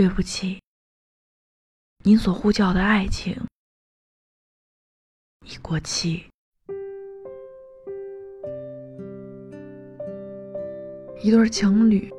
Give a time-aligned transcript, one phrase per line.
[0.00, 0.58] 对不起，
[2.04, 3.36] 您所呼叫的爱情
[5.44, 6.24] 已过期。
[11.22, 12.10] 一对情侣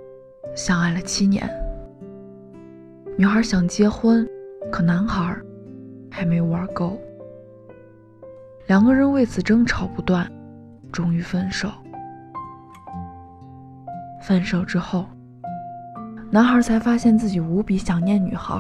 [0.56, 1.49] 相爱了七年，
[3.17, 4.29] 女孩想结婚，
[4.72, 5.36] 可男孩
[6.12, 7.02] 还没玩够。
[8.68, 10.32] 两个人为此争吵不断，
[10.94, 11.72] 终于分手。
[14.22, 15.10] 分手之后，
[16.34, 18.58] 男孩才发现自己无比想念女孩，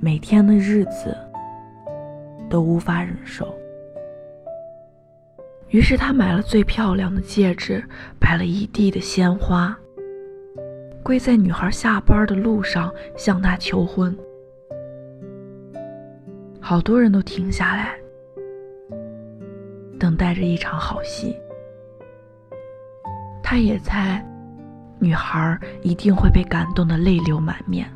[0.00, 1.14] 每天的日子
[2.48, 3.54] 都无法忍受。
[5.68, 7.84] 于是他买了最漂亮的戒指，
[8.18, 9.76] 摆了一地的鲜花，
[11.02, 14.16] 跪在女孩下班的路上向她求婚。
[16.58, 17.94] 好多人都停下来，
[20.00, 21.36] 等待着一场好戏。
[23.42, 24.24] 他也猜，
[25.04, 27.86] 女孩一定会被感动的泪流满面。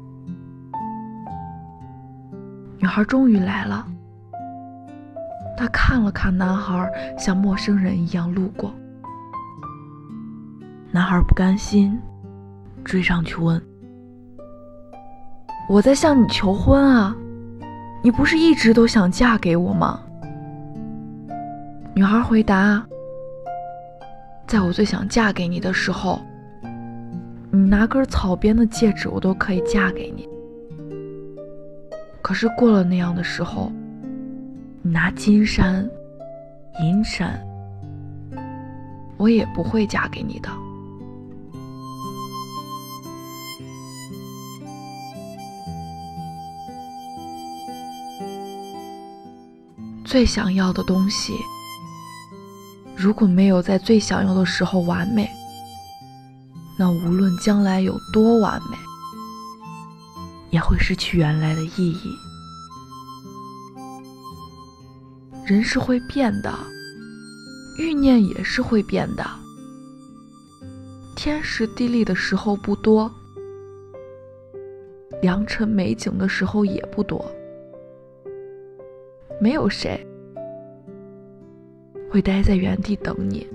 [2.79, 3.87] 女孩终于来了。
[5.57, 6.87] 她看了看男孩，
[7.19, 8.71] 像陌生人一样路过。
[10.91, 11.99] 男孩不甘心，
[12.85, 13.61] 追上去问
[15.67, 17.17] ：“我在向你求婚啊，
[18.05, 19.99] 你不是一直都想嫁给我吗？”
[21.97, 22.87] 女孩回答
[24.47, 26.21] ：“在我最想嫁给你的时候，
[27.59, 30.29] 你拿根草编的戒指，我都可以嫁给你。
[32.23, 33.73] 可是过了那样的时候。”
[34.81, 35.87] 你拿金山、
[36.81, 37.45] 银山，
[39.17, 40.49] 我也不会嫁给你的。
[50.05, 51.35] 最想要的东西，
[52.97, 55.29] 如果没有在最想要的时候完美，
[56.79, 58.77] 那无论将来有多完美，
[60.51, 62.17] 也会失去原来的意义。
[65.45, 66.55] 人是会变的，
[67.79, 69.25] 欲念也是会变的。
[71.17, 73.11] 天时地利的时候不多，
[75.21, 77.25] 良辰美景的时候也不多。
[79.41, 80.07] 没有谁
[82.11, 83.47] 会待在原地等你，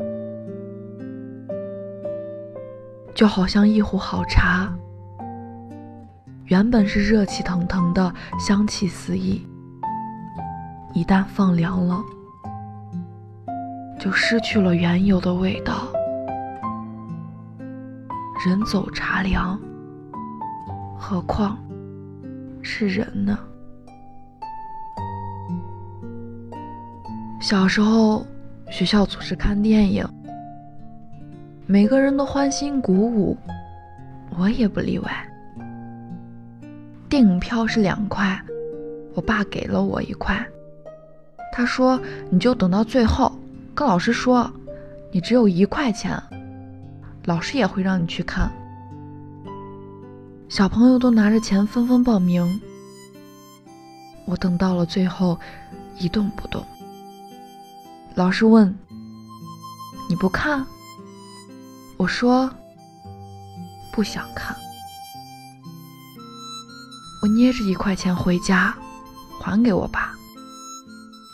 [3.15, 4.73] 就好像一壶好茶，
[6.45, 9.45] 原本是热气腾腾的，香气四溢。
[10.93, 12.03] 一旦放凉了，
[13.99, 15.87] 就失去了原有的味道。
[18.45, 19.59] 人走茶凉，
[20.97, 21.57] 何况
[22.61, 23.37] 是人呢？
[27.39, 28.25] 小时候，
[28.69, 30.07] 学校组织看电影，
[31.65, 33.37] 每个人都欢欣鼓舞，
[34.37, 35.29] 我也不例外。
[37.07, 38.37] 电影票是两块，
[39.13, 40.45] 我爸给了我一块。
[41.53, 41.97] 他说
[42.29, 43.31] ：“你就等到最后，
[43.73, 44.51] 跟老师说，
[45.09, 46.21] 你只有一块钱，
[47.23, 48.51] 老师也会让你去看。”
[50.49, 52.59] 小朋友都拿着钱纷纷报名，
[54.25, 55.39] 我等到了最后，
[55.97, 56.61] 一动不动。
[58.15, 58.77] 老师问
[60.09, 60.65] ：“你不看？”
[61.97, 62.49] 我说
[63.93, 64.55] ：“不想看。”
[67.21, 68.75] 我捏着一块钱回家，
[69.39, 70.11] 还给我爸。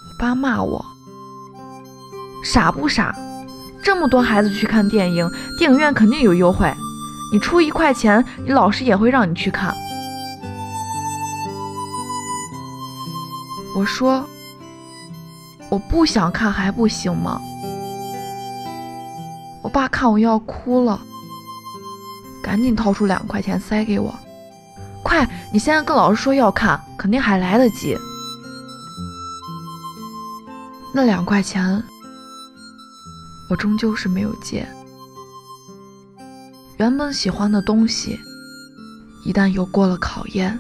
[0.07, 0.85] 我爸骂我
[2.43, 3.15] 傻不傻？
[3.81, 5.27] 这么多孩子去看电影，
[5.57, 6.71] 电影院肯定有优惠。
[7.33, 9.73] 你出一块钱，你老师也会让你去看。
[13.75, 14.23] 我说
[15.69, 17.39] 我不想看还不行吗？
[19.69, 21.00] 我爸看我要哭了，
[22.41, 24.12] 赶紧掏出两块钱塞给我，
[25.03, 27.96] 快，你现在跟老师说要看，肯定还来得及。
[30.91, 31.84] 那两块钱，
[33.47, 34.68] 我终究是没有借。
[36.78, 38.19] 原本喜欢的东西，
[39.24, 40.60] 一旦有过了考验，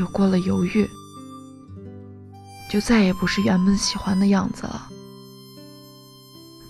[0.00, 0.90] 有过了犹豫，
[2.68, 4.87] 就再也不是原本喜欢的样子了。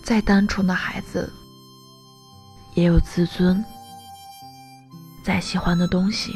[0.09, 1.31] 再单纯的孩子，
[2.73, 3.63] 也有自尊；
[5.23, 6.33] 再喜欢的东西，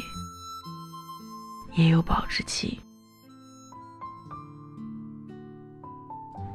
[1.74, 2.80] 也有保质期。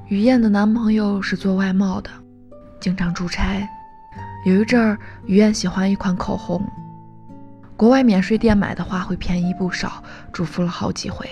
[0.07, 2.09] 于燕的男朋友是做外贸的，
[2.79, 3.67] 经常出差。
[4.45, 6.65] 有一阵儿，于燕喜欢一款口红，
[7.75, 10.01] 国外免税店买的话会便宜不少，
[10.31, 11.29] 嘱咐了好几回，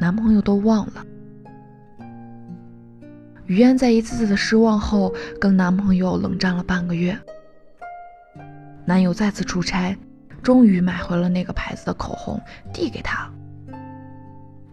[0.00, 1.06] 男朋友都忘了。
[3.52, 7.20] 于燕在一次次的失望后，跟男朋友冷战了半个月。
[8.86, 9.94] 男友再次出差，
[10.42, 12.40] 终于买回了那个牌子的口红，
[12.72, 13.30] 递给她，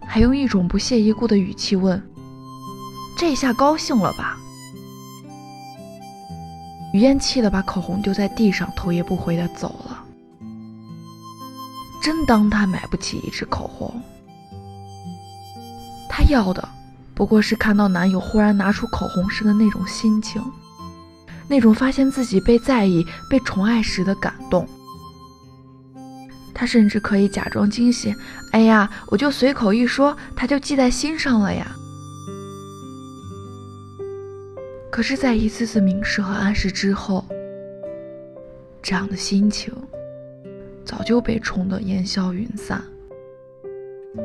[0.08, 2.02] 还用一种不屑一顾的语气问
[3.20, 4.38] ：“这下高兴了吧？”
[6.96, 10.06] 于燕气得把口红丢在地上，头也不回的走了。
[12.02, 14.02] 真当他买不起一支口红？
[16.08, 16.69] 她要的
[17.20, 20.42] 不过是看到男友忽然拿出口红时的那种心情，
[21.50, 24.66] 那种发现自己被在意、被宠爱时的感动。
[26.54, 28.16] 他甚至可以假装惊喜
[28.54, 31.76] ：“哎呀，我就随口一说，他就记在心上了呀。”
[34.90, 37.26] 可是，在一次次明示和暗示之后，
[38.82, 39.74] 这样的心情
[40.86, 42.82] 早就被冲得烟消云散。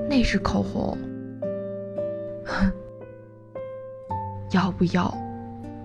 [0.08, 0.96] 那支口红，
[2.46, 2.72] 哼，
[4.54, 5.12] 要不要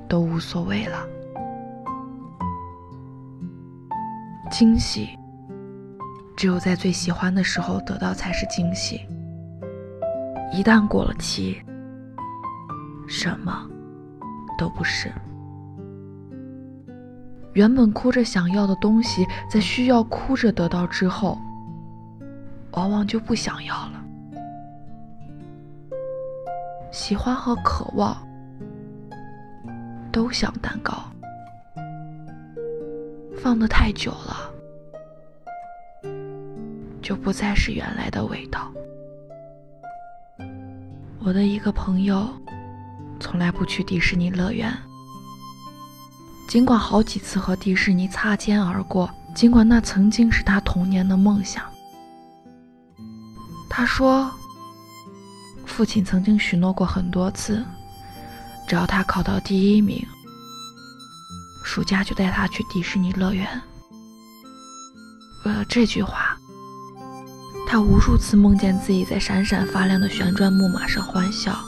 [0.07, 1.05] 都无所谓了。
[4.51, 5.09] 惊喜，
[6.37, 9.01] 只有在最喜欢的时候得到才是惊喜。
[10.53, 11.59] 一旦过了期，
[13.07, 13.67] 什么？
[14.57, 15.11] 都不是。
[17.53, 21.39] 原本哭着想要的东西，在需要哭着得到之后，
[22.73, 24.03] 往往就不想要了。
[26.91, 28.15] 喜欢和渴望
[30.11, 31.03] 都像蛋糕，
[33.41, 34.51] 放得太久了，
[37.01, 38.71] 就不再是原来的味道。
[41.23, 42.27] 我的一个朋友。
[43.21, 44.73] 从来不去迪士尼乐园，
[46.47, 51.65] 尽管好几次和迪士尼擦肩而过，尽管那曾经是他童年的梦想。
[53.69, 54.31] 他说，
[55.65, 57.61] 父亲曾经许诺过很多次，
[58.69, 60.05] 只要他考到第一名，
[61.63, 63.59] 暑假就带他去迪士尼乐园。
[65.43, 66.37] 为了这句话，
[67.67, 71.59] 他无数次梦见自己在闪闪发亮的旋转木马上欢笑。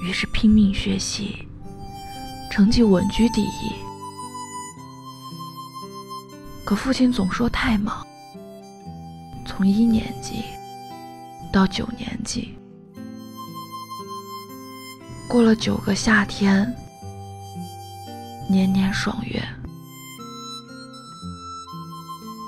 [0.00, 1.46] 于是拼命学习，
[2.50, 3.72] 成绩稳居第一。
[6.64, 8.02] 可父亲总说太忙，
[9.46, 10.44] 从一年级
[11.52, 12.56] 到九年级，
[15.32, 16.76] 过了九个夏天，
[18.50, 19.42] 年年爽约。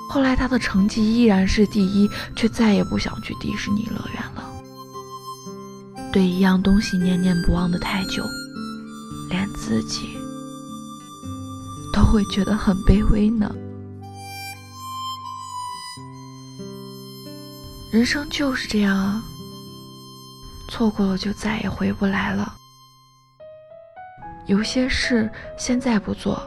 [0.07, 4.47] 后来他的成绩依然是第一，却再也不想去迪士尼乐园了。
[6.13, 8.23] 对一样东西念念不忘的太久，
[9.31, 10.15] 连自己
[11.91, 13.51] 都会觉得很卑微呢。
[17.91, 19.23] 人生就是这样啊，
[20.69, 22.57] 错过了就再也回不来了。
[24.45, 26.39] 有些事现在不做，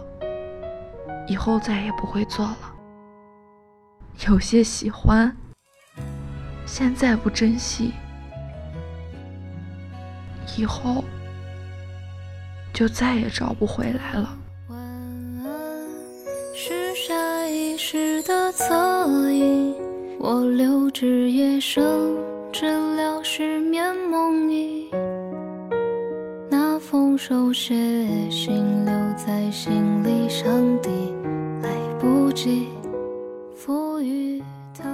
[1.26, 2.58] 以后再也不会做了。
[4.28, 5.36] 有些喜欢，
[6.64, 7.92] 现在不珍惜。
[10.56, 11.04] 以后
[12.72, 14.38] 就再也找不回来了。
[14.68, 15.44] 晚安，
[16.54, 19.74] 是下意识的侧影，
[20.18, 21.84] 我留至夜深，
[22.52, 24.87] 治疗失眠梦呓。
[27.28, 27.74] 手写
[28.30, 30.88] 信留在行李箱底，
[31.62, 31.68] 来
[32.00, 32.68] 不及
[33.54, 34.42] 赋予
[34.72, 34.84] 它。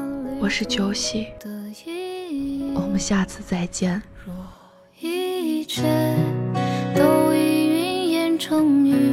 [0.41, 1.29] 我是九喜，
[2.75, 4.03] 我们下次再见。
[4.27, 4.35] 若
[4.99, 5.83] 一切
[6.97, 9.04] 都已云烟成雨，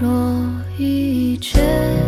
[0.00, 0.08] 若
[0.76, 2.03] 一切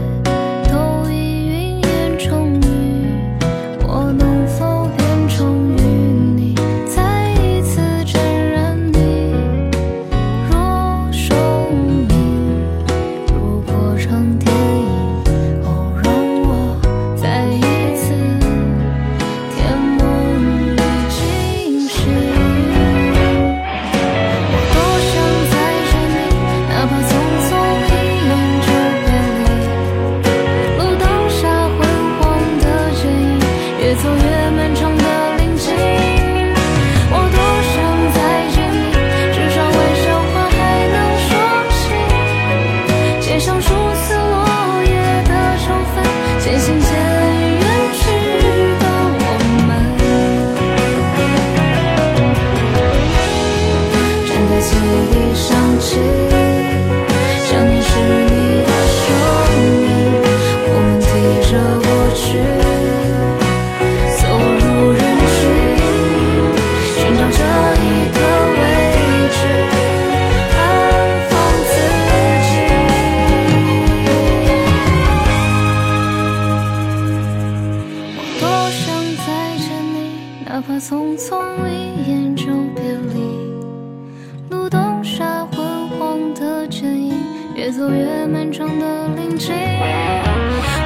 [87.66, 89.52] 越走越漫长的林径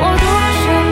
[0.01, 0.25] 我多
[0.65, 0.90] 想